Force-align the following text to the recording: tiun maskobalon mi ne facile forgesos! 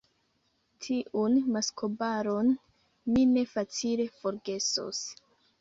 tiun 0.85 1.33
maskobalon 1.57 2.51
mi 3.13 3.27
ne 3.35 3.45
facile 3.55 4.11
forgesos! 4.23 5.05